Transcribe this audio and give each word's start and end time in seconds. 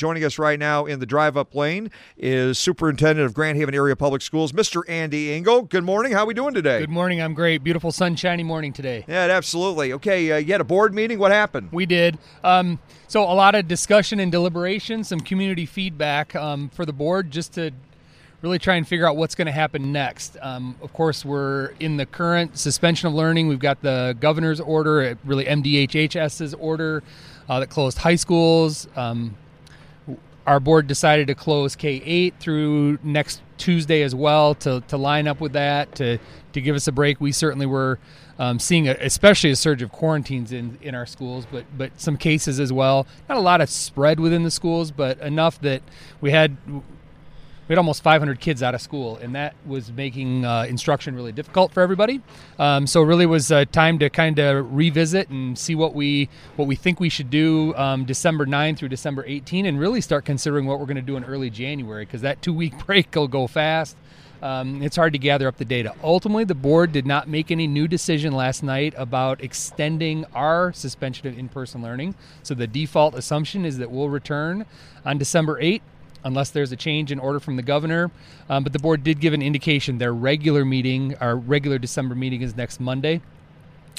Joining 0.00 0.24
us 0.24 0.38
right 0.38 0.58
now 0.58 0.86
in 0.86 0.98
the 0.98 1.04
drive 1.04 1.36
up 1.36 1.54
lane 1.54 1.90
is 2.16 2.58
Superintendent 2.58 3.26
of 3.26 3.34
Grand 3.34 3.58
Haven 3.58 3.74
Area 3.74 3.94
Public 3.94 4.22
Schools, 4.22 4.50
Mr. 4.50 4.82
Andy 4.88 5.38
Ingall. 5.38 5.68
Good 5.68 5.84
morning. 5.84 6.12
How 6.12 6.20
are 6.20 6.26
we 6.26 6.32
doing 6.32 6.54
today? 6.54 6.80
Good 6.80 6.88
morning. 6.88 7.20
I'm 7.20 7.34
great. 7.34 7.62
Beautiful 7.62 7.92
sunshiny 7.92 8.42
morning 8.42 8.72
today. 8.72 9.04
Yeah, 9.06 9.26
absolutely. 9.30 9.92
Okay, 9.92 10.32
uh, 10.32 10.36
you 10.38 10.52
had 10.52 10.62
a 10.62 10.64
board 10.64 10.94
meeting. 10.94 11.18
What 11.18 11.32
happened? 11.32 11.68
We 11.70 11.84
did. 11.84 12.16
Um, 12.42 12.78
so 13.08 13.24
a 13.24 13.34
lot 13.34 13.54
of 13.54 13.68
discussion 13.68 14.20
and 14.20 14.32
deliberation, 14.32 15.04
some 15.04 15.20
community 15.20 15.66
feedback 15.66 16.34
um, 16.34 16.70
for 16.70 16.86
the 16.86 16.94
board, 16.94 17.30
just 17.30 17.52
to 17.56 17.70
really 18.40 18.58
try 18.58 18.76
and 18.76 18.88
figure 18.88 19.06
out 19.06 19.18
what's 19.18 19.34
going 19.34 19.48
to 19.48 19.52
happen 19.52 19.92
next. 19.92 20.38
Um, 20.40 20.76
of 20.80 20.94
course, 20.94 21.26
we're 21.26 21.74
in 21.78 21.98
the 21.98 22.06
current 22.06 22.56
suspension 22.56 23.08
of 23.08 23.12
learning. 23.12 23.48
We've 23.48 23.58
got 23.58 23.82
the 23.82 24.16
governor's 24.18 24.60
order, 24.60 25.18
really 25.26 25.44
MDHHS's 25.44 26.54
order 26.54 27.02
uh, 27.50 27.60
that 27.60 27.68
closed 27.68 27.98
high 27.98 28.14
schools. 28.14 28.88
Um, 28.96 29.36
our 30.50 30.58
board 30.58 30.88
decided 30.88 31.28
to 31.28 31.34
close 31.36 31.76
K 31.76 32.02
8 32.04 32.34
through 32.40 32.98
next 33.04 33.40
Tuesday 33.56 34.02
as 34.02 34.16
well 34.16 34.56
to, 34.56 34.80
to 34.88 34.96
line 34.96 35.28
up 35.28 35.40
with 35.40 35.52
that, 35.52 35.94
to, 35.94 36.18
to 36.54 36.60
give 36.60 36.74
us 36.74 36.88
a 36.88 36.92
break. 36.92 37.20
We 37.20 37.30
certainly 37.30 37.66
were 37.66 38.00
um, 38.36 38.58
seeing, 38.58 38.88
a, 38.88 38.96
especially 38.98 39.50
a 39.50 39.56
surge 39.56 39.80
of 39.80 39.92
quarantines 39.92 40.50
in, 40.50 40.76
in 40.82 40.96
our 40.96 41.06
schools, 41.06 41.46
but, 41.52 41.66
but 41.78 42.00
some 42.00 42.16
cases 42.16 42.58
as 42.58 42.72
well. 42.72 43.06
Not 43.28 43.38
a 43.38 43.40
lot 43.40 43.60
of 43.60 43.70
spread 43.70 44.18
within 44.18 44.42
the 44.42 44.50
schools, 44.50 44.90
but 44.90 45.20
enough 45.20 45.60
that 45.60 45.82
we 46.20 46.32
had 46.32 46.56
we 47.70 47.74
had 47.74 47.78
almost 47.78 48.02
500 48.02 48.40
kids 48.40 48.64
out 48.64 48.74
of 48.74 48.80
school, 48.80 49.16
and 49.18 49.36
that 49.36 49.54
was 49.64 49.92
making 49.92 50.44
uh, 50.44 50.66
instruction 50.68 51.14
really 51.14 51.30
difficult 51.30 51.72
for 51.72 51.82
everybody. 51.82 52.20
Um, 52.58 52.84
so 52.84 53.00
really 53.00 53.26
was 53.26 53.52
uh, 53.52 53.64
time 53.66 54.00
to 54.00 54.10
kind 54.10 54.40
of 54.40 54.74
revisit 54.74 55.28
and 55.28 55.56
see 55.56 55.76
what 55.76 55.94
we 55.94 56.28
what 56.56 56.66
we 56.66 56.74
think 56.74 56.98
we 56.98 57.08
should 57.08 57.30
do 57.30 57.72
um, 57.76 58.06
December 58.06 58.44
9 58.44 58.74
through 58.74 58.88
December 58.88 59.24
18, 59.24 59.66
and 59.66 59.78
really 59.78 60.00
start 60.00 60.24
considering 60.24 60.66
what 60.66 60.80
we're 60.80 60.86
going 60.86 60.96
to 60.96 61.00
do 61.00 61.16
in 61.16 61.22
early 61.22 61.48
January 61.48 62.04
because 62.04 62.22
that 62.22 62.42
two 62.42 62.52
week 62.52 62.74
break 62.86 63.14
will 63.14 63.28
go 63.28 63.46
fast. 63.46 63.96
Um, 64.42 64.82
it's 64.82 64.96
hard 64.96 65.12
to 65.12 65.20
gather 65.20 65.46
up 65.46 65.58
the 65.58 65.64
data. 65.64 65.94
Ultimately, 66.02 66.42
the 66.42 66.56
board 66.56 66.90
did 66.90 67.06
not 67.06 67.28
make 67.28 67.52
any 67.52 67.68
new 67.68 67.86
decision 67.86 68.32
last 68.32 68.64
night 68.64 68.94
about 68.96 69.44
extending 69.44 70.24
our 70.34 70.72
suspension 70.72 71.28
of 71.28 71.38
in 71.38 71.48
person 71.48 71.82
learning. 71.82 72.16
So 72.42 72.54
the 72.54 72.66
default 72.66 73.14
assumption 73.14 73.64
is 73.64 73.78
that 73.78 73.92
we'll 73.92 74.08
return 74.08 74.66
on 75.04 75.18
December 75.18 75.56
8 75.60 75.82
unless 76.24 76.50
there's 76.50 76.72
a 76.72 76.76
change 76.76 77.12
in 77.12 77.18
order 77.18 77.40
from 77.40 77.56
the 77.56 77.62
governor. 77.62 78.10
Um, 78.48 78.62
but 78.62 78.72
the 78.72 78.78
board 78.78 79.04
did 79.04 79.20
give 79.20 79.32
an 79.32 79.42
indication 79.42 79.98
their 79.98 80.12
regular 80.12 80.64
meeting, 80.64 81.14
our 81.16 81.36
regular 81.36 81.78
December 81.78 82.14
meeting, 82.14 82.42
is 82.42 82.56
next 82.56 82.80
Monday. 82.80 83.20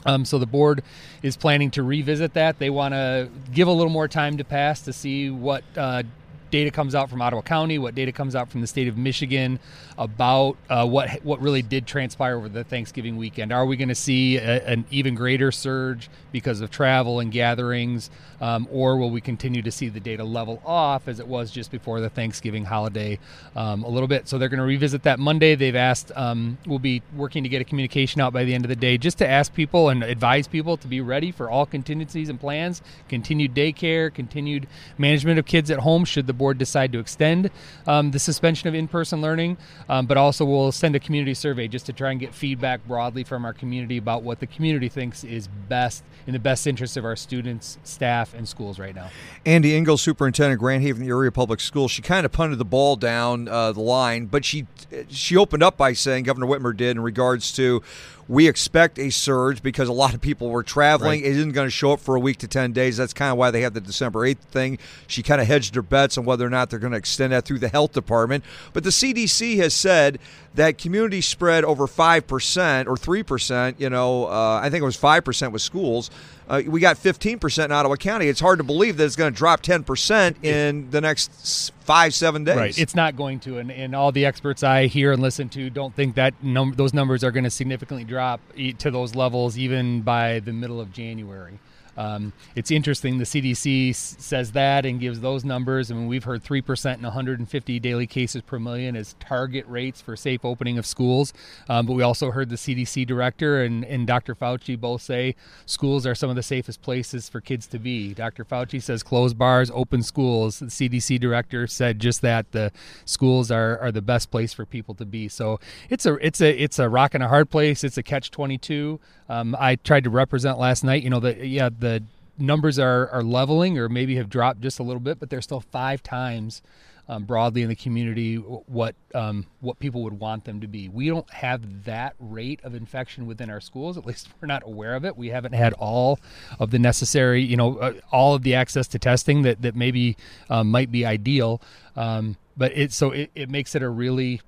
Um, 0.06 0.26
so 0.26 0.40
the 0.40 0.48
board 0.48 0.84
is 1.22 1.38
planning 1.38 1.70
to 1.72 1.84
revisit 1.84 2.34
that. 2.34 2.60
They 2.60 2.70
want 2.70 2.94
to 2.94 3.30
give 3.54 3.68
a 3.68 3.72
little 3.72 3.92
more 3.92 4.08
time 4.08 4.38
to 4.38 4.44
pass 4.44 4.82
to 4.82 4.94
see 4.94 5.30
what 5.30 5.64
uh, 5.78 6.04
data 6.52 6.70
comes 6.70 6.94
out 6.94 7.10
from 7.10 7.22
Ottawa 7.22 7.42
County, 7.42 7.80
what 7.80 7.96
data 7.96 8.12
comes 8.12 8.36
out 8.36 8.50
from 8.50 8.62
the 8.62 8.68
state 8.68 8.88
of 8.88 8.98
Michigan 8.98 9.60
about 9.98 10.58
uh, 10.70 10.86
what 10.86 11.10
what 11.24 11.42
really 11.42 11.62
did 11.62 11.88
transpire 11.88 12.36
over 12.36 12.50
the 12.50 12.64
Thanksgiving 12.64 13.18
weekend. 13.18 13.52
Are 13.52 13.66
we 13.66 13.78
going 13.78 13.90
to 13.90 13.96
see 13.96 14.38
a, 14.38 14.66
an 14.68 14.86
even 14.92 15.16
greater 15.16 15.52
surge 15.52 16.10
because 16.32 16.62
of 16.62 16.70
travel 16.70 17.20
and 17.20 17.32
gatherings, 17.32 18.10
um, 18.40 18.68
or 18.72 18.98
will 18.98 19.10
we 19.10 19.22
continue 19.22 19.62
to 19.62 19.72
see 19.72 19.90
the 19.90 20.00
data 20.00 20.24
level 20.24 20.62
off 20.66 21.08
as 21.08 21.20
it 21.20 21.28
was 21.28 21.52
just 21.52 21.72
before 21.72 22.00
the 22.02 22.10
Thanksgiving 22.10 22.66
holiday 22.66 23.18
um, 23.56 23.84
a 23.84 23.90
little 23.90 24.08
bit? 24.08 24.28
So 24.28 24.38
they're 24.38 24.50
going 24.50 24.60
to 24.60 24.66
revisit 24.66 25.04
that 25.04 25.20
Monday. 25.20 25.56
They've 25.56 25.76
asked, 25.76 26.12
um, 26.16 26.58
we'll 26.66 26.80
be 26.80 27.02
working 27.16 27.44
to 27.44 27.50
get 27.50 27.62
a 27.62 27.66
communication 27.66 28.22
out 28.22 28.34
by 28.34 28.44
the 28.44 28.54
end 28.54 28.66
of 28.66 28.70
the 28.70 28.76
day 28.76 28.98
just 28.98 29.18
to 29.20 29.28
ask 29.28 29.54
people 29.54 29.90
and 29.90 30.04
advise 30.04 30.48
people 30.48 30.78
to 30.78 30.88
be 30.88 31.02
ready 31.02 31.32
for 31.32 31.50
all 31.50 31.66
contingencies 31.66 32.30
and 32.30 32.40
plans, 32.40 32.82
continued 33.08 33.54
daycare, 33.54 34.14
continued 34.14 34.68
management 34.98 35.40
of 35.40 35.46
kids 35.46 35.72
at 35.72 35.80
home 35.80 36.04
should 36.06 36.28
the 36.28 36.34
board 36.42 36.58
decide 36.58 36.92
to 36.92 36.98
extend 36.98 37.52
um, 37.86 38.10
the 38.10 38.18
suspension 38.18 38.68
of 38.68 38.74
in-person 38.74 39.22
learning, 39.22 39.58
um, 39.90 40.08
but 40.08 40.18
also 40.18 40.44
we'll 40.44 40.72
send 40.72 40.96
a 40.96 41.00
community 41.00 41.36
survey 41.36 41.68
just 41.68 41.86
to 41.86 41.94
try 41.94 42.10
and 42.10 42.20
get 42.20 42.34
feedback 42.34 42.84
broadly 42.88 43.24
from 43.24 43.46
our 43.46 43.54
community 43.54 43.98
about 43.98 44.24
what 44.24 44.40
the 44.40 44.48
community 44.48 44.90
thinks 44.90 45.24
is 45.24 45.48
best 45.70 46.04
in 46.26 46.34
the 46.34 46.40
best 46.40 46.66
interest 46.66 46.98
of 46.98 47.06
our 47.06 47.16
students, 47.16 47.78
staff, 47.84 48.34
and 48.34 48.50
schools 48.50 48.80
right 48.80 48.96
now. 48.96 49.12
Andy 49.46 49.80
Ingall, 49.80 50.00
Superintendent 50.00 50.60
Grand 50.60 50.82
Haven 50.82 51.08
Area 51.08 51.32
Public 51.32 51.60
Schools, 51.60 51.92
she 51.92 52.02
kind 52.02 52.26
of 52.26 52.32
punted 52.32 52.58
the 52.58 52.66
ball 52.66 52.96
down 52.96 53.48
uh, 53.48 53.72
the 53.72 53.82
line, 53.82 54.26
but 54.26 54.44
she 54.44 54.66
she 55.10 55.38
opened 55.38 55.62
up 55.62 55.78
by 55.78 55.94
saying 55.94 56.24
Governor 56.24 56.48
Whitmer 56.48 56.76
did 56.76 56.98
in 56.98 57.02
regards 57.02 57.52
to 57.54 57.84
we 58.32 58.48
expect 58.48 58.98
a 58.98 59.10
surge 59.10 59.62
because 59.62 59.90
a 59.90 59.94
lot 59.94 60.14
of 60.14 60.22
people 60.22 60.50
were 60.50 60.64
traveling. 60.64 61.22
Right. 61.22 61.30
It 61.30 61.36
isn't 61.36 61.52
going 61.52 61.68
to 61.68 61.72
show 61.72 61.92
up 61.92 62.00
for 62.00 62.16
a 62.16 62.20
week 62.20 62.38
to 62.38 62.48
10 62.48 62.72
days. 62.72 62.96
That's 62.96 63.12
kind 63.12 63.30
of 63.30 63.38
why 63.38 63.52
they 63.52 63.60
have 63.60 63.74
the 63.74 63.82
December 63.82 64.22
8th 64.22 64.38
thing. 64.38 64.80
She 65.06 65.22
kind 65.22 65.42
of 65.42 65.48
hedged 65.48 65.76
her 65.76 65.82
bets 65.82 66.18
on 66.18 66.24
whether 66.24 66.48
or 66.48 66.50
not 66.50 66.70
they're 66.70 66.80
going 66.80 66.94
to 66.94 66.98
extend 66.98 67.34
that 67.34 67.44
through 67.44 67.60
the 67.60 67.68
health 67.68 67.92
department. 67.92 68.46
But 68.72 68.86
the 68.86 68.90
CDC 68.90 69.58
has 69.58 69.74
said 69.74 70.18
that 70.56 70.78
community 70.78 71.20
spread 71.20 71.66
over 71.66 71.88
5% 71.88 72.88
or 72.88 72.96
3%, 72.96 73.76
you 73.78 73.90
know, 73.90 74.28
uh, 74.28 74.62
I 74.64 74.70
think 74.70 74.82
it 74.82 74.86
was 74.86 74.96
5% 74.96 75.52
with 75.52 75.62
schools. 75.62 76.10
Uh, 76.50 76.62
we 76.68 76.80
got 76.80 76.98
15% 76.98 77.66
in 77.66 77.72
Ottawa 77.72 77.96
County. 77.96 78.28
It's 78.28 78.40
hard 78.40 78.60
to 78.60 78.64
believe 78.64 78.98
that 78.98 79.06
it's 79.06 79.16
going 79.16 79.32
to 79.32 79.38
drop 79.38 79.62
10% 79.62 80.44
in 80.44 80.90
the 80.92 81.00
next 81.00 81.72
five, 81.82 82.14
seven 82.14 82.44
days. 82.44 82.58
Right. 82.58 82.78
It's 82.78 82.96
not 82.96 83.16
going 83.16 83.40
to. 83.42 83.58
And, 83.60 83.72
and 83.72 83.96
all 83.96 84.12
the 84.12 84.26
experts 84.26 84.64
I 84.64 84.88
hear 84.88 85.12
and 85.12 85.22
listen 85.22 85.50
to 85.50 85.70
don't 85.70 85.96
think 85.96 86.16
that 86.16 86.34
num- 86.44 86.74
those 86.76 86.94
numbers 86.94 87.24
are 87.24 87.32
going 87.32 87.44
to 87.46 87.50
significantly 87.50 88.04
drop 88.04 88.42
to 88.80 88.92
those 88.92 89.16
levels 89.16 89.58
even 89.58 90.02
by 90.02 90.40
the 90.40 90.54
middle 90.54 90.82
of 90.82 90.92
January. 90.92 91.60
Um, 91.98 92.34
it's 92.56 92.72
interesting. 92.72 93.18
The 93.18 93.26
CDC 93.26 93.90
s- 93.92 94.16
says 94.20 94.52
that 94.54 94.86
and 94.86 95.00
gives 95.00 95.20
those 95.20 95.44
numbers. 95.44 95.92
I 95.92 95.96
mean, 95.96 96.08
we've 96.08 96.24
heard 96.24 96.44
3% 96.44 96.94
and 96.94 97.04
150 97.04 97.80
daily 97.80 98.08
cases 98.08 98.42
per 98.42 98.60
million 98.60 98.96
as 98.96 99.16
target 99.20 99.66
rates 99.68 100.02
for 100.02 100.16
safe 100.16 100.46
opening 100.46 100.78
of 100.78 100.86
schools. 100.86 101.34
Um, 101.70 101.86
but 101.86 101.94
we 101.94 102.04
also 102.04 102.32
heard 102.32 102.50
the 102.50 102.56
CDC 102.56 103.06
director 103.06 103.64
and, 103.64 103.84
and 103.86 104.08
Dr. 104.08 104.36
Fauci 104.36 104.80
both 104.80 105.02
say 105.02 105.36
schools 105.66 106.06
are 106.06 106.16
some 106.16 106.30
of 106.30 106.36
the 106.36 106.44
safest 106.44 106.82
places 106.82 107.28
for 107.30 107.42
kids 107.42 107.68
to 107.68 107.80
be. 107.80 108.14
Dr. 108.14 108.46
Fauci 108.46 108.82
says 108.82 109.04
close 109.04 109.34
bars, 109.34 109.72
open 109.74 110.04
schools. 110.04 110.60
The 110.60 110.66
CDC 110.68 111.20
director 111.20 111.68
said 111.68 112.00
just 112.00 112.22
that 112.22 112.52
the 112.52 112.72
schools 113.06 113.52
are, 113.52 113.78
are 113.80 113.92
the 113.92 114.02
best 114.02 114.32
place 114.32 114.54
for 114.54 114.66
people 114.66 114.96
to 114.96 115.06
be. 115.06 115.28
So 115.28 115.60
it's 115.90 116.06
a 116.06 116.14
it's 116.26 116.42
a 116.42 116.64
it's 116.64 116.80
a 116.80 116.90
rock 116.90 117.14
and 117.14 117.24
a 117.24 117.28
hard 117.28 117.50
place. 117.50 117.84
It's 117.84 117.98
a 117.98 118.04
catch 118.04 118.32
22. 118.32 119.00
Um, 119.30 119.56
I 119.58 119.76
tried 119.76 120.04
to 120.04 120.10
represent 120.10 120.60
last 120.60 120.84
night. 120.84 121.04
You 121.04 121.10
know 121.10 121.20
that 121.22 121.46
yeah 121.48 121.70
the 121.82 122.04
numbers 122.38 122.80
are 122.80 123.10
are 123.10 123.24
leveling 123.24 123.78
or 123.78 123.90
maybe 123.90 124.16
have 124.16 124.30
dropped 124.30 124.62
just 124.62 124.80
a 124.80 124.84
little 124.84 125.02
bit, 125.02 125.20
but 125.20 125.30
they're 125.30 125.42
still 125.42 125.60
five 125.60 126.02
times 126.02 126.62
um, 127.10 127.26
broadly 127.26 127.62
in 127.62 127.68
the 127.68 127.76
community 127.76 128.36
what 128.36 128.96
um, 129.14 129.46
what 129.60 129.80
people 129.80 130.02
would 130.04 130.20
want 130.20 130.46
them 130.46 130.62
to 130.62 130.68
be. 130.68 130.88
We 130.88 131.10
don't 131.10 131.30
have 131.32 131.84
that 131.84 132.16
rate 132.20 132.62
of 132.64 132.74
infection 132.74 133.26
within 133.26 133.50
our 133.50 133.60
schools. 133.60 133.98
At 133.98 134.06
least 134.06 134.30
we're 134.42 134.48
not 134.48 134.64
aware 134.66 134.96
of 134.96 135.04
it. 135.04 135.18
We 135.18 135.28
haven't 135.28 135.54
had 135.54 135.74
all 135.74 136.20
of 136.60 136.72
the 136.72 136.80
necessary, 136.80 137.42
you 137.44 137.58
know, 137.58 137.78
uh, 137.78 137.94
all 138.12 138.36
of 138.36 138.44
the 138.44 138.56
access 138.56 138.88
to 138.90 139.00
testing 139.00 139.42
that 139.42 139.62
that 139.62 139.76
maybe 139.76 140.16
um, 140.50 140.72
might 140.72 140.92
be 140.92 141.06
ideal. 141.06 141.62
Um, 141.96 142.38
but 142.56 142.72
it 142.78 142.94
so 142.94 143.12
it, 143.12 143.32
it 143.36 143.50
makes 143.50 143.76
it 143.76 143.84
a 143.84 143.90
really 143.90 144.42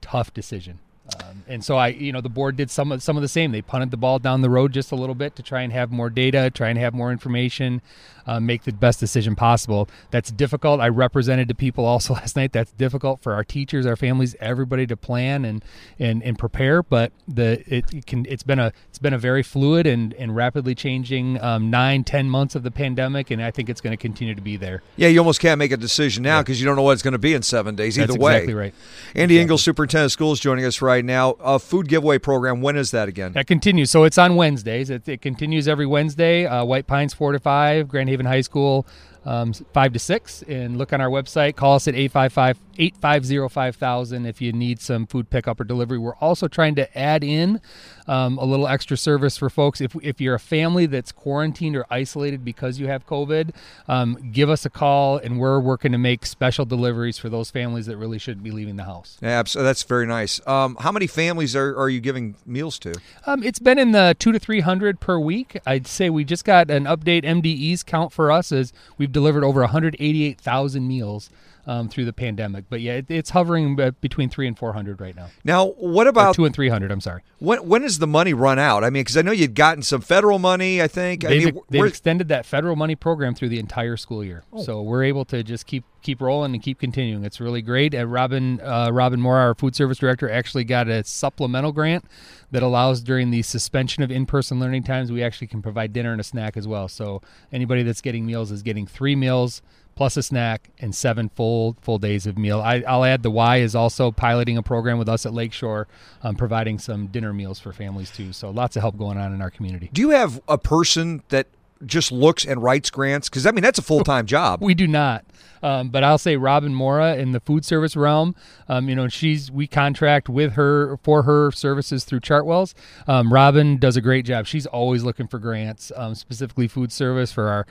tough 0.00 0.34
decision. 0.34 0.78
Um, 1.18 1.44
and 1.48 1.64
so 1.64 1.76
I, 1.76 1.88
you 1.88 2.12
know, 2.12 2.20
the 2.20 2.28
board 2.28 2.56
did 2.56 2.70
some 2.70 2.92
of 2.92 3.02
some 3.02 3.16
of 3.16 3.22
the 3.22 3.28
same. 3.28 3.52
They 3.52 3.62
punted 3.62 3.90
the 3.90 3.96
ball 3.96 4.18
down 4.18 4.42
the 4.42 4.50
road 4.50 4.72
just 4.72 4.92
a 4.92 4.96
little 4.96 5.14
bit 5.14 5.36
to 5.36 5.42
try 5.42 5.62
and 5.62 5.72
have 5.72 5.90
more 5.90 6.10
data, 6.10 6.50
try 6.50 6.68
and 6.68 6.78
have 6.78 6.94
more 6.94 7.10
information, 7.10 7.82
uh, 8.26 8.38
make 8.38 8.62
the 8.62 8.72
best 8.72 9.00
decision 9.00 9.34
possible. 9.34 9.88
That's 10.10 10.30
difficult. 10.30 10.80
I 10.80 10.88
represented 10.88 11.48
to 11.48 11.54
people 11.54 11.84
also 11.90 12.14
last 12.14 12.36
night. 12.36 12.52
That's 12.52 12.72
difficult 12.72 13.22
for 13.22 13.34
our 13.34 13.44
teachers, 13.44 13.86
our 13.86 13.96
families, 13.96 14.36
everybody 14.40 14.86
to 14.86 14.96
plan 14.96 15.44
and 15.44 15.64
and, 15.98 16.22
and 16.22 16.38
prepare. 16.38 16.82
But 16.82 17.12
the 17.26 17.64
it, 17.66 18.06
can 18.06 18.26
it's 18.28 18.42
been 18.42 18.58
a 18.58 18.72
it's 18.88 18.98
been 18.98 19.14
a 19.14 19.18
very 19.18 19.42
fluid 19.42 19.86
and, 19.86 20.14
and 20.14 20.36
rapidly 20.36 20.74
changing 20.74 21.40
um, 21.40 21.70
nine 21.70 22.04
ten 22.04 22.30
months 22.30 22.54
of 22.54 22.62
the 22.62 22.70
pandemic, 22.70 23.30
and 23.30 23.42
I 23.42 23.50
think 23.50 23.68
it's 23.68 23.80
going 23.80 23.92
to 23.92 24.00
continue 24.00 24.34
to 24.34 24.40
be 24.40 24.56
there. 24.56 24.82
Yeah, 24.96 25.08
you 25.08 25.18
almost 25.18 25.40
can't 25.40 25.58
make 25.58 25.72
a 25.72 25.76
decision 25.76 26.22
now 26.22 26.42
because 26.42 26.58
yeah. 26.58 26.64
you 26.64 26.66
don't 26.66 26.76
know 26.76 26.82
what 26.82 26.92
it's 26.92 27.02
going 27.02 27.12
to 27.12 27.18
be 27.18 27.34
in 27.34 27.42
seven 27.42 27.74
days. 27.74 27.98
Either 27.98 28.08
That's 28.08 28.18
way, 28.18 28.34
exactly 28.36 28.54
right. 28.54 28.74
Andy 29.14 29.36
exactly. 29.36 29.56
Ingall, 29.56 29.60
Superintendent 29.60 30.06
of 30.06 30.12
Schools, 30.12 30.40
joining 30.40 30.64
us 30.64 30.80
right 30.80 30.99
now. 31.04 31.36
A 31.40 31.58
food 31.58 31.88
giveaway 31.88 32.18
program. 32.18 32.60
When 32.60 32.76
is 32.76 32.90
that 32.90 33.08
again? 33.08 33.32
That 33.32 33.46
continues. 33.46 33.90
So 33.90 34.04
it's 34.04 34.18
on 34.18 34.36
Wednesdays. 34.36 34.90
It, 34.90 35.08
it 35.08 35.22
continues 35.22 35.68
every 35.68 35.86
Wednesday. 35.86 36.46
Uh, 36.46 36.64
White 36.64 36.86
Pines 36.86 37.14
four 37.14 37.32
to 37.32 37.38
five. 37.38 37.88
Grand 37.88 38.08
Haven 38.08 38.26
High 38.26 38.40
School 38.42 38.86
um, 39.24 39.52
5 39.52 39.92
to 39.92 39.98
6 39.98 40.42
and 40.42 40.78
look 40.78 40.92
on 40.92 41.00
our 41.00 41.10
website. 41.10 41.56
Call 41.56 41.74
us 41.74 41.86
at 41.88 41.94
855 41.94 42.58
850 42.80 43.48
5000 43.48 44.26
if 44.26 44.40
you 44.40 44.52
need 44.52 44.80
some 44.80 45.06
food 45.06 45.28
pickup 45.28 45.60
or 45.60 45.64
delivery. 45.64 45.98
We're 45.98 46.14
also 46.16 46.48
trying 46.48 46.74
to 46.76 46.98
add 46.98 47.22
in 47.22 47.60
um, 48.06 48.38
a 48.38 48.44
little 48.44 48.66
extra 48.66 48.96
service 48.96 49.36
for 49.36 49.50
folks. 49.50 49.80
If, 49.80 49.94
if 50.02 50.20
you're 50.20 50.34
a 50.34 50.40
family 50.40 50.86
that's 50.86 51.12
quarantined 51.12 51.76
or 51.76 51.84
isolated 51.90 52.44
because 52.44 52.78
you 52.78 52.86
have 52.86 53.06
covid 53.06 53.54
um, 53.88 54.30
give 54.32 54.48
us 54.48 54.64
a 54.64 54.70
call 54.70 55.18
and 55.18 55.38
we're 55.38 55.60
working 55.60 55.92
to 55.92 55.98
make 55.98 56.24
special 56.24 56.64
deliveries 56.64 57.18
for 57.18 57.28
those 57.28 57.50
families 57.50 57.86
that 57.86 57.96
really 57.96 58.18
shouldn't 58.18 58.42
be 58.42 58.50
leaving 58.50 58.76
the 58.76 58.84
house. 58.84 59.18
Yeah 59.20 59.42
that's 59.42 59.82
very 59.82 60.06
nice. 60.06 60.40
Um, 60.46 60.76
how 60.80 60.92
many 60.92 61.06
families 61.06 61.54
are, 61.54 61.76
are 61.76 61.88
you 61.88 62.00
giving 62.00 62.36
meals 62.46 62.78
to? 62.80 62.94
Um, 63.26 63.42
it's 63.42 63.58
been 63.58 63.78
in 63.78 63.92
the 63.92 64.16
two 64.18 64.32
to 64.32 64.38
three 64.38 64.60
hundred 64.60 65.00
per 65.00 65.18
week. 65.18 65.58
I'd 65.66 65.86
say 65.86 66.10
we 66.10 66.24
just 66.24 66.44
got 66.44 66.70
an 66.70 66.84
update. 66.84 67.24
Mdes 67.24 67.84
count 67.84 68.12
for 68.12 68.30
us 68.30 68.52
is 68.52 68.72
we've 68.98 69.09
we've 69.10 69.14
delivered 69.14 69.42
over 69.44 69.60
188,000 69.60 70.86
meals 70.86 71.30
um, 71.66 71.88
through 71.88 72.04
the 72.04 72.12
pandemic. 72.12 72.64
But 72.68 72.80
yeah, 72.80 72.94
it, 72.94 73.06
it's 73.08 73.30
hovering 73.30 73.76
between 74.00 74.30
three 74.30 74.46
and 74.46 74.58
400 74.58 75.00
right 75.00 75.14
now. 75.14 75.28
Now, 75.44 75.66
what 75.66 76.06
about 76.06 76.30
or 76.30 76.34
two 76.34 76.44
and 76.44 76.54
300? 76.54 76.90
I'm 76.90 77.00
sorry. 77.00 77.22
When 77.38 77.66
when 77.66 77.82
does 77.82 77.98
the 77.98 78.06
money 78.06 78.34
run 78.34 78.58
out? 78.58 78.84
I 78.84 78.90
mean, 78.90 79.02
because 79.02 79.16
I 79.16 79.22
know 79.22 79.32
you'd 79.32 79.54
gotten 79.54 79.82
some 79.82 80.00
federal 80.00 80.38
money. 80.38 80.82
I 80.82 80.88
think 80.88 81.22
they've, 81.22 81.48
I 81.48 81.50
mean, 81.52 81.60
they've 81.70 81.84
extended 81.84 82.28
that 82.28 82.46
federal 82.46 82.76
money 82.76 82.94
program 82.94 83.34
through 83.34 83.48
the 83.48 83.58
entire 83.58 83.96
school 83.96 84.24
year, 84.24 84.44
oh. 84.52 84.62
so 84.62 84.82
we're 84.82 85.04
able 85.04 85.24
to 85.26 85.42
just 85.42 85.66
keep 85.66 85.84
keep 86.02 86.20
rolling 86.20 86.54
and 86.54 86.62
keep 86.62 86.78
continuing. 86.78 87.24
It's 87.24 87.40
really 87.40 87.62
great. 87.62 87.94
And 87.94 88.10
Robin 88.10 88.60
uh, 88.60 88.90
Robin 88.92 89.20
Moore, 89.20 89.38
our 89.38 89.54
food 89.54 89.74
service 89.74 89.98
director, 89.98 90.30
actually 90.30 90.64
got 90.64 90.88
a 90.88 91.04
supplemental 91.04 91.72
grant 91.72 92.04
that 92.50 92.62
allows 92.62 93.00
during 93.00 93.30
the 93.30 93.42
suspension 93.42 94.02
of 94.02 94.10
in-person 94.10 94.58
learning 94.58 94.82
times, 94.82 95.12
we 95.12 95.22
actually 95.22 95.46
can 95.46 95.62
provide 95.62 95.92
dinner 95.92 96.12
and 96.12 96.20
a 96.20 96.24
snack 96.24 96.56
as 96.56 96.66
well. 96.66 96.88
So 96.88 97.22
anybody 97.52 97.82
that's 97.82 98.00
getting 98.00 98.26
meals 98.26 98.50
is 98.50 98.62
getting 98.62 98.86
three 98.86 99.16
meals 99.16 99.62
plus 100.00 100.16
a 100.16 100.22
snack 100.22 100.70
and 100.78 100.94
seven 100.94 101.28
full 101.28 101.76
full 101.82 101.98
days 101.98 102.26
of 102.26 102.38
meal. 102.38 102.62
I, 102.62 102.78
will 102.78 103.04
add 103.04 103.22
the 103.22 103.30
Y 103.30 103.58
is 103.58 103.74
also 103.74 104.10
piloting 104.10 104.56
a 104.56 104.62
program 104.62 104.96
with 104.96 105.10
us 105.10 105.26
at 105.26 105.34
Lakeshore, 105.34 105.88
um, 106.22 106.36
providing 106.36 106.78
some 106.78 107.08
dinner 107.08 107.34
meals 107.34 107.58
for 107.58 107.70
families 107.70 108.10
too. 108.10 108.32
So 108.32 108.48
lots 108.48 108.76
of 108.76 108.80
help 108.80 108.96
going 108.96 109.18
on 109.18 109.34
in 109.34 109.42
our 109.42 109.50
community. 109.50 109.90
Do 109.92 110.00
you 110.00 110.08
have 110.08 110.40
a 110.48 110.56
person 110.56 111.22
that 111.28 111.48
just 111.84 112.12
looks 112.12 112.46
and 112.46 112.62
writes 112.62 112.88
grants? 112.88 113.28
Because 113.28 113.44
I 113.44 113.50
mean 113.50 113.62
that's 113.62 113.78
a 113.78 113.82
full 113.82 114.02
time 114.02 114.24
job. 114.36 114.62
We 114.62 114.72
do 114.72 114.86
not. 114.86 115.26
Um, 115.62 115.90
but 115.90 116.02
I'll 116.02 116.18
say 116.18 116.36
Robin 116.36 116.74
Mora 116.74 117.16
in 117.16 117.32
the 117.32 117.40
food 117.40 117.64
service 117.64 117.94
realm. 117.96 118.34
Um, 118.68 118.88
you 118.88 118.94
know, 118.94 119.08
she's 119.08 119.50
we 119.50 119.66
contract 119.66 120.28
with 120.28 120.52
her 120.52 120.96
for 121.02 121.24
her 121.24 121.52
services 121.52 122.04
through 122.04 122.20
Chartwells. 122.20 122.72
Um, 123.06 123.32
Robin 123.32 123.76
does 123.76 123.96
a 123.96 124.00
great 124.00 124.24
job. 124.24 124.46
She's 124.46 124.66
always 124.66 125.04
looking 125.04 125.26
for 125.26 125.38
grants, 125.38 125.92
um, 125.94 126.14
specifically 126.14 126.68
food 126.68 126.92
service 126.92 127.32
for 127.32 127.48
our 127.48 127.66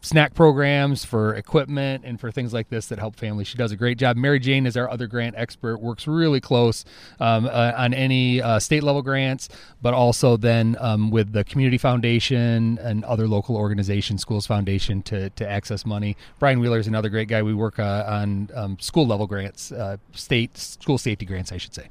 snack 0.00 0.34
programs 0.34 1.04
for 1.04 1.34
equipment 1.34 2.04
and 2.04 2.18
for 2.18 2.30
things 2.30 2.52
like 2.52 2.68
this 2.68 2.86
that 2.86 2.98
help 2.98 3.16
families. 3.16 3.46
She 3.46 3.58
does 3.58 3.72
a 3.72 3.76
great 3.76 3.98
job. 3.98 4.16
Mary 4.16 4.38
Jane 4.38 4.66
is 4.66 4.76
our 4.76 4.88
other 4.90 5.06
grant 5.06 5.34
expert, 5.36 5.78
works 5.78 6.06
really 6.06 6.40
close 6.40 6.84
um, 7.20 7.46
uh, 7.46 7.72
on 7.76 7.92
any 7.92 8.40
uh, 8.40 8.58
state 8.58 8.82
level 8.82 9.02
grants, 9.02 9.48
but 9.82 9.94
also 9.94 10.36
then 10.36 10.76
um, 10.80 11.10
with 11.10 11.32
the 11.32 11.44
Community 11.44 11.78
Foundation 11.78 12.78
and 12.82 13.04
other 13.04 13.28
local 13.28 13.56
organizations, 13.56 14.22
Schools 14.22 14.46
Foundation, 14.46 15.02
to, 15.02 15.30
to 15.30 15.48
access 15.48 15.84
money. 15.84 16.16
Brian 16.38 16.60
Wheeler 16.60 16.78
is 16.78 16.86
another 16.86 17.08
great 17.08 17.28
guy. 17.28 17.42
We 17.42 17.54
work 17.54 17.78
uh, 17.78 18.04
on 18.06 18.50
um, 18.54 18.78
school 18.80 19.06
level 19.06 19.26
grants, 19.26 19.72
uh, 19.72 19.98
state 20.12 20.56
school 20.56 20.98
safety 20.98 21.26
grants, 21.26 21.52
I 21.52 21.58
should 21.58 21.74
say. 21.74 21.88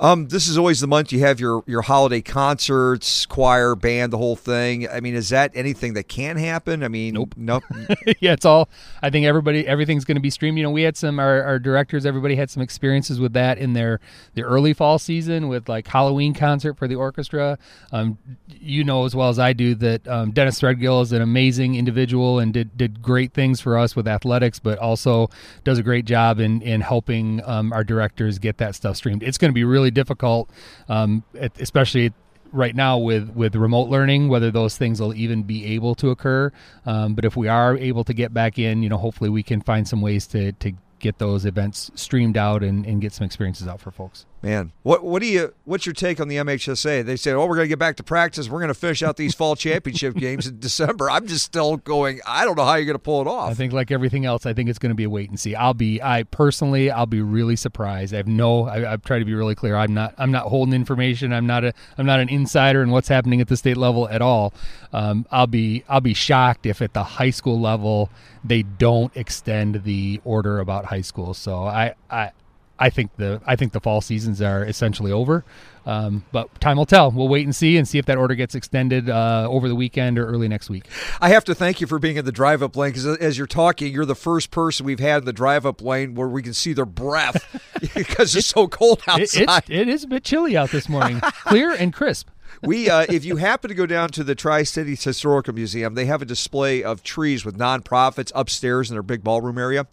Um, 0.00 0.28
this 0.28 0.46
is 0.46 0.56
always 0.56 0.80
the 0.80 0.86
month 0.86 1.12
you 1.12 1.20
have 1.20 1.40
your 1.40 1.64
your 1.66 1.82
holiday 1.82 2.20
concerts, 2.20 3.26
choir, 3.26 3.74
band, 3.74 4.12
the 4.12 4.18
whole 4.18 4.36
thing. 4.36 4.88
I 4.88 5.00
mean, 5.00 5.14
is 5.14 5.30
that 5.30 5.50
anything 5.54 5.94
that 5.94 6.08
can 6.08 6.36
happen? 6.36 6.84
I 6.84 6.88
mean, 6.88 7.14
nope, 7.14 7.34
nope. 7.48 7.64
yeah, 8.20 8.32
it's 8.32 8.44
all. 8.44 8.68
I 9.02 9.10
think 9.10 9.26
everybody, 9.26 9.66
everything's 9.66 10.04
going 10.04 10.16
to 10.16 10.20
be 10.20 10.30
streamed. 10.30 10.58
You 10.58 10.64
know, 10.64 10.70
we 10.70 10.82
had 10.82 10.96
some 10.96 11.18
our, 11.18 11.42
our 11.42 11.58
directors, 11.58 12.06
everybody 12.06 12.36
had 12.36 12.50
some 12.50 12.62
experiences 12.62 13.18
with 13.18 13.32
that 13.32 13.58
in 13.58 13.72
their 13.72 13.98
the 14.34 14.42
early 14.42 14.72
fall 14.72 14.98
season 14.98 15.48
with 15.48 15.68
like 15.68 15.88
Halloween 15.88 16.34
concert 16.34 16.74
for 16.74 16.86
the 16.86 16.94
orchestra. 16.94 17.58
Um, 17.90 18.18
you 18.46 18.84
know 18.84 19.04
as 19.04 19.16
well 19.16 19.30
as 19.30 19.38
I 19.38 19.52
do 19.52 19.74
that 19.76 20.06
um, 20.06 20.30
Dennis 20.30 20.60
Threadgill 20.60 21.02
is 21.02 21.12
an 21.12 21.22
amazing 21.22 21.74
individual 21.74 22.38
and 22.38 22.52
did 22.52 22.76
did 22.76 23.02
great 23.02 23.32
things 23.32 23.60
for 23.60 23.78
us 23.78 23.96
with 23.96 24.06
athletics, 24.06 24.58
but 24.58 24.78
also 24.78 25.30
does 25.64 25.78
a 25.78 25.82
great 25.82 26.04
job 26.04 26.38
in 26.38 26.60
in 26.62 26.82
helping 26.82 27.42
um, 27.44 27.72
our 27.72 27.82
directors 27.82 28.38
get 28.38 28.58
that 28.58 28.74
stuff 28.74 28.96
streamed. 28.96 29.22
It's 29.22 29.38
going 29.38 29.50
to 29.50 29.54
be 29.54 29.64
really 29.64 29.90
difficult, 29.90 30.50
um, 30.88 31.24
especially 31.58 32.12
right 32.52 32.74
now 32.74 32.98
with 32.98 33.30
with 33.30 33.54
remote 33.54 33.88
learning 33.88 34.28
whether 34.28 34.50
those 34.50 34.76
things 34.76 35.00
will 35.00 35.14
even 35.14 35.42
be 35.42 35.66
able 35.66 35.94
to 35.94 36.10
occur 36.10 36.50
um, 36.86 37.14
but 37.14 37.24
if 37.24 37.36
we 37.36 37.48
are 37.48 37.76
able 37.76 38.04
to 38.04 38.14
get 38.14 38.32
back 38.32 38.58
in 38.58 38.82
you 38.82 38.88
know 38.88 38.96
hopefully 38.96 39.30
we 39.30 39.42
can 39.42 39.60
find 39.60 39.86
some 39.86 40.00
ways 40.00 40.26
to 40.26 40.52
to 40.52 40.72
get 40.98 41.18
those 41.18 41.46
events 41.46 41.90
streamed 41.94 42.36
out 42.36 42.62
and, 42.62 42.84
and 42.86 43.00
get 43.00 43.12
some 43.12 43.24
experiences 43.24 43.68
out 43.68 43.80
for 43.80 43.90
folks. 43.90 44.26
Man, 44.40 44.70
what 44.84 45.02
what 45.02 45.20
do 45.20 45.26
you 45.26 45.52
what's 45.64 45.84
your 45.84 45.92
take 45.94 46.20
on 46.20 46.28
the 46.28 46.36
MHSAA? 46.36 47.04
They 47.04 47.16
say, 47.16 47.32
"Oh, 47.32 47.40
we're 47.46 47.56
going 47.56 47.64
to 47.64 47.68
get 47.68 47.80
back 47.80 47.96
to 47.96 48.04
practice. 48.04 48.48
We're 48.48 48.60
going 48.60 48.68
to 48.68 48.74
finish 48.74 49.02
out 49.02 49.16
these 49.16 49.34
fall 49.34 49.56
championship 49.56 50.14
games 50.16 50.46
in 50.46 50.60
December." 50.60 51.10
I'm 51.10 51.26
just 51.26 51.44
still 51.44 51.78
going. 51.78 52.20
I 52.24 52.44
don't 52.44 52.56
know 52.56 52.64
how 52.64 52.76
you're 52.76 52.84
going 52.84 52.94
to 52.94 53.00
pull 53.00 53.20
it 53.20 53.26
off. 53.26 53.50
I 53.50 53.54
think, 53.54 53.72
like 53.72 53.90
everything 53.90 54.26
else, 54.26 54.46
I 54.46 54.52
think 54.52 54.70
it's 54.70 54.78
going 54.78 54.90
to 54.90 54.94
be 54.94 55.02
a 55.02 55.10
wait 55.10 55.28
and 55.28 55.40
see. 55.40 55.56
I'll 55.56 55.74
be, 55.74 56.00
I 56.00 56.22
personally, 56.22 56.88
I'll 56.88 57.06
be 57.06 57.20
really 57.20 57.56
surprised. 57.56 58.14
I 58.14 58.18
have 58.18 58.28
no. 58.28 58.68
I, 58.68 58.92
I've 58.92 59.02
tried 59.02 59.18
to 59.18 59.24
be 59.24 59.34
really 59.34 59.56
clear. 59.56 59.74
I'm 59.74 59.92
not. 59.92 60.14
I'm 60.18 60.30
not 60.30 60.44
holding 60.44 60.72
information. 60.72 61.32
I'm 61.32 61.46
not 61.46 61.64
a. 61.64 61.74
I'm 61.96 62.06
not 62.06 62.20
an 62.20 62.28
insider 62.28 62.80
in 62.80 62.90
what's 62.90 63.08
happening 63.08 63.40
at 63.40 63.48
the 63.48 63.56
state 63.56 63.76
level 63.76 64.08
at 64.08 64.22
all. 64.22 64.54
Um, 64.92 65.26
I'll 65.32 65.48
be. 65.48 65.82
I'll 65.88 66.00
be 66.00 66.14
shocked 66.14 66.64
if 66.64 66.80
at 66.80 66.94
the 66.94 67.02
high 67.02 67.30
school 67.30 67.60
level 67.60 68.08
they 68.44 68.62
don't 68.62 69.14
extend 69.16 69.82
the 69.82 70.20
order 70.24 70.60
about 70.60 70.84
high 70.84 71.00
school. 71.00 71.34
So 71.34 71.64
I. 71.64 71.94
I 72.08 72.30
I 72.78 72.90
think 72.90 73.16
the 73.16 73.40
I 73.46 73.56
think 73.56 73.72
the 73.72 73.80
fall 73.80 74.00
seasons 74.00 74.40
are 74.40 74.64
essentially 74.64 75.10
over, 75.10 75.44
um, 75.84 76.24
but 76.32 76.60
time 76.60 76.76
will 76.76 76.86
tell. 76.86 77.10
We'll 77.10 77.28
wait 77.28 77.44
and 77.44 77.54
see 77.54 77.76
and 77.76 77.88
see 77.88 77.98
if 77.98 78.06
that 78.06 78.18
order 78.18 78.34
gets 78.34 78.54
extended 78.54 79.10
uh, 79.10 79.46
over 79.48 79.68
the 79.68 79.74
weekend 79.74 80.18
or 80.18 80.26
early 80.26 80.48
next 80.48 80.70
week. 80.70 80.84
I 81.20 81.30
have 81.30 81.44
to 81.44 81.54
thank 81.54 81.80
you 81.80 81.86
for 81.86 81.98
being 81.98 82.16
in 82.16 82.24
the 82.24 82.32
drive-up 82.32 82.76
lane 82.76 82.92
because 82.92 83.06
as 83.06 83.36
you're 83.36 83.46
talking, 83.46 83.92
you're 83.92 84.04
the 84.04 84.14
first 84.14 84.50
person 84.50 84.86
we've 84.86 85.00
had 85.00 85.18
in 85.18 85.24
the 85.24 85.32
drive-up 85.32 85.82
lane 85.82 86.14
where 86.14 86.28
we 86.28 86.42
can 86.42 86.54
see 86.54 86.72
their 86.72 86.86
breath 86.86 87.44
because 87.94 88.36
it's 88.36 88.46
so 88.46 88.68
cold 88.68 89.02
outside. 89.08 89.64
It, 89.68 89.80
it 89.80 89.88
is 89.88 90.04
a 90.04 90.08
bit 90.08 90.24
chilly 90.24 90.56
out 90.56 90.70
this 90.70 90.88
morning, 90.88 91.20
clear 91.20 91.72
and 91.72 91.92
crisp 91.92 92.28
we, 92.62 92.90
uh, 92.90 93.06
if 93.08 93.24
you 93.24 93.36
happen 93.36 93.68
to 93.68 93.74
go 93.74 93.86
down 93.86 94.08
to 94.10 94.24
the 94.24 94.34
Tri 94.34 94.62
Cities 94.62 95.04
Historical 95.04 95.54
Museum, 95.54 95.94
they 95.94 96.06
have 96.06 96.22
a 96.22 96.24
display 96.24 96.82
of 96.82 97.02
trees 97.02 97.44
with 97.44 97.56
nonprofits 97.56 98.32
upstairs 98.34 98.90
in 98.90 98.94
their 98.94 99.02
big 99.02 99.22
ballroom 99.22 99.58
area, 99.58 99.86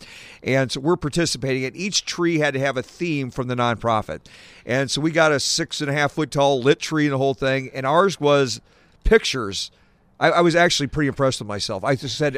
and 0.44 0.72
so 0.72 0.80
we're 0.80 0.96
participating. 0.96 1.66
And 1.66 1.76
each 1.76 2.06
tree 2.06 2.40
had 2.40 2.54
to 2.54 2.60
have 2.60 2.78
a 2.78 2.84
theme 2.84 3.32
from 3.32 3.48
the 3.48 3.56
nonprofit, 3.56 4.22
and 4.66 4.90
so 4.90 5.02
we 5.02 5.12
got 5.12 5.32
a 5.32 5.40
six 5.40 5.82
and 5.82 5.90
a 5.90 5.94
half 5.94 6.14
foot 6.14 6.32
tall 6.32 6.62
lit 6.62 6.80
tree 6.80 7.06
and 7.06 7.14
the 7.14 7.18
whole 7.18 7.34
thing, 7.34 7.70
and 7.74 7.86
ours 7.86 8.20
was 8.20 8.62
pictures. 9.04 9.72
I, 10.18 10.30
I 10.32 10.42
was 10.42 10.56
actually 10.56 10.88
pretty 10.88 11.10
impressed 11.10 11.42
with 11.42 11.48
myself. 11.48 11.84
I 11.84 11.96
just 11.96 12.18
said, 12.18 12.38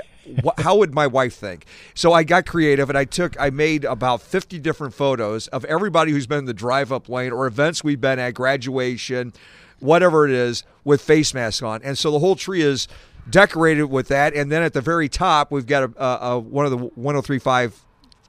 "How 0.57 0.75
would 0.77 0.95
my 0.95 1.05
wife 1.05 1.35
think?" 1.35 1.65
So 1.93 2.11
I 2.11 2.23
got 2.23 2.45
creative, 2.47 2.89
and 2.89 2.97
I 2.97 3.05
took, 3.05 3.39
I 3.39 3.51
made 3.51 3.85
about 3.85 4.21
fifty 4.21 4.57
different 4.59 4.95
photos 4.95 5.47
of 5.49 5.63
everybody 5.65 6.11
who's 6.11 6.25
been 6.25 6.39
in 6.39 6.45
the 6.45 6.55
drive-up 6.55 7.07
lane 7.07 7.31
or 7.31 7.45
events 7.45 7.83
we've 7.83 8.01
been 8.01 8.17
at, 8.17 8.33
graduation 8.33 9.31
whatever 9.79 10.25
it 10.25 10.31
is, 10.31 10.63
with 10.83 11.01
face 11.01 11.33
masks 11.33 11.61
on. 11.61 11.81
And 11.83 11.97
so 11.97 12.11
the 12.11 12.19
whole 12.19 12.35
tree 12.35 12.61
is 12.61 12.87
decorated 13.29 13.85
with 13.85 14.07
that. 14.07 14.33
And 14.33 14.51
then 14.51 14.63
at 14.63 14.73
the 14.73 14.81
very 14.81 15.09
top, 15.09 15.51
we've 15.51 15.65
got 15.65 15.83
a, 15.83 16.03
a, 16.03 16.31
a 16.31 16.39
one 16.39 16.65
of 16.65 16.71
the 16.71 16.77
1035 16.77 17.83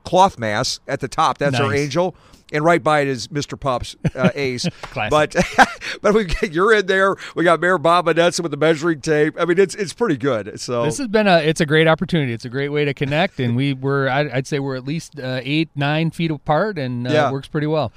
cloth 0.05 0.39
masks 0.39 0.81
at 0.89 1.01
the 1.01 1.09
top. 1.09 1.39
That's 1.39 1.53
nice. 1.53 1.63
our 1.63 1.75
angel. 1.75 2.17
And 2.51 2.65
right 2.65 2.83
by 2.83 3.01
it 3.01 3.09
is 3.09 3.29
Mr. 3.29 3.61
Pups 3.61 3.95
uh, 4.15 4.31
Ace, 4.35 4.67
but 4.95 5.37
but 6.01 6.15
we 6.15 6.33
you're 6.51 6.73
in 6.73 6.87
there. 6.87 7.15
We 7.35 7.45
got 7.45 7.61
Mayor 7.61 7.77
Bob 7.77 8.07
Monetza 8.07 8.41
with 8.41 8.53
the 8.53 8.57
measuring 8.57 9.03
tape. 9.03 9.35
I 9.39 9.45
mean, 9.45 9.59
it's 9.59 9.75
it's 9.75 9.93
pretty 9.93 10.17
good. 10.17 10.59
So 10.59 10.85
this 10.85 10.97
has 10.97 11.09
been 11.09 11.27
a 11.27 11.41
it's 11.41 11.61
a 11.61 11.67
great 11.67 11.87
opportunity. 11.87 12.33
It's 12.33 12.47
a 12.47 12.49
great 12.49 12.71
way 12.71 12.87
to 12.87 12.95
connect, 12.95 13.39
and 13.39 13.55
we 13.55 13.75
were 13.75 14.09
I'd, 14.09 14.31
I'd 14.31 14.47
say 14.47 14.61
we're 14.61 14.77
at 14.77 14.87
least 14.87 15.21
uh, 15.21 15.41
eight 15.43 15.69
nine 15.77 16.11
feet 16.11 16.31
apart, 16.31 16.79
and 16.79 17.07
uh, 17.07 17.11
yeah. 17.11 17.31
works 17.31 17.49
pretty 17.49 17.67
well. 17.67 17.93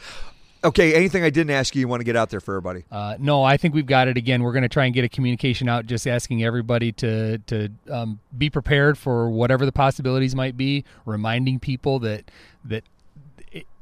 Okay, 0.63 0.93
anything 0.93 1.23
I 1.23 1.31
didn't 1.31 1.51
ask 1.51 1.73
you, 1.75 1.79
you 1.79 1.87
want 1.87 2.01
to 2.01 2.03
get 2.03 2.15
out 2.15 2.29
there 2.29 2.39
for 2.39 2.53
everybody? 2.53 2.83
Uh, 2.91 3.15
no, 3.19 3.43
I 3.43 3.57
think 3.57 3.73
we've 3.73 3.85
got 3.85 4.07
it 4.07 4.15
again. 4.15 4.43
We're 4.43 4.51
going 4.51 4.61
to 4.61 4.69
try 4.69 4.85
and 4.85 4.93
get 4.93 5.03
a 5.03 5.09
communication 5.09 5.67
out, 5.67 5.87
just 5.87 6.07
asking 6.07 6.43
everybody 6.43 6.91
to 6.93 7.39
to 7.39 7.69
um, 7.89 8.19
be 8.37 8.49
prepared 8.49 8.97
for 8.97 9.29
whatever 9.29 9.65
the 9.65 9.71
possibilities 9.71 10.35
might 10.35 10.57
be. 10.57 10.85
Reminding 11.05 11.59
people 11.59 11.97
that 11.99 12.29
that 12.63 12.83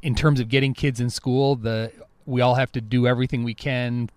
in 0.01 0.15
terms 0.15 0.39
of 0.39 0.47
getting 0.47 0.73
kids 0.73 1.01
in 1.01 1.09
school, 1.09 1.57
the 1.57 1.91
we 2.25 2.39
all 2.39 2.55
have 2.55 2.71
to 2.71 2.81
do 2.81 3.07
everything 3.07 3.43
we 3.43 3.53
can 3.53 4.09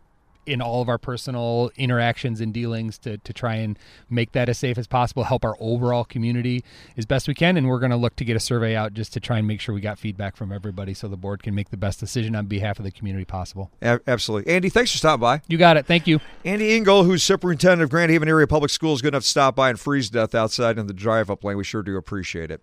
in 0.47 0.61
all 0.61 0.83
of 0.83 0.89
our 0.89 0.99
personal 0.99 1.71
interactions 1.77 2.41
and 2.41 2.53
dealings 2.53 2.99
to, 2.99 3.19
to 3.19 3.33
try 3.33 3.57
and 3.57 3.79
make 4.11 4.33
that 4.33 4.49
as 4.49 4.59
safe 4.59 4.79
as 4.79 4.87
possible, 4.87 5.25
help 5.25 5.45
our 5.45 5.57
overall 5.61 6.05
community 6.05 6.65
as 6.97 7.07
best 7.07 7.29
we 7.29 7.35
can. 7.35 7.57
And 7.57 7.69
we're 7.69 7.79
going 7.79 7.91
to 7.91 7.97
look 7.97 8.17
to 8.17 8.25
get 8.25 8.37
a 8.37 8.41
survey 8.41 8.75
out 8.75 8.95
just 8.95 9.13
to 9.13 9.21
try 9.21 9.39
and 9.39 9.47
make 9.47 9.61
sure 9.61 9.75
we 9.75 9.81
got 9.81 9.99
feedback 9.99 10.37
from 10.37 10.53
everybody 10.53 10.95
so 10.95 11.09
the 11.09 11.17
board 11.17 11.43
can 11.43 11.55
make 11.55 11.71
the 11.71 11.77
best 11.77 12.01
decision 12.01 12.35
on 12.35 12.47
behalf 12.47 12.79
of 12.79 12.85
the 12.85 12.91
community 12.91 13.25
possible. 13.25 13.71
absolutely. 13.83 14.53
Andy, 14.53 14.69
thanks 14.69 14.91
for 14.91 14.99
stopping 14.99 15.21
by. 15.21 15.43
You 15.49 15.59
got 15.59 15.77
it. 15.77 15.87
Thank 15.87 16.07
you. 16.07 16.21
Andy 16.45 16.79
Ingall, 16.79 17.05
who's 17.05 17.23
superintendent 17.23 17.83
of 17.83 17.91
Grand 17.91 18.11
Haven 18.11 18.29
Area 18.29 18.47
Public 18.47 18.71
Schools, 18.71 19.03
good 19.03 19.15
enough 19.15 19.23
to 19.23 19.29
stop 19.29 19.55
by 19.55 19.71
and 19.71 19.79
freeze 19.79 20.11
death 20.11 20.35
outside 20.35 20.79
in 20.79 20.87
the 20.87 20.93
drive 20.93 21.31
up 21.31 21.45
lane. 21.45 21.57
We 21.57 21.65
sure 21.65 21.83
do 21.83 21.97
appreciate 21.97 22.51
it. 22.51 22.63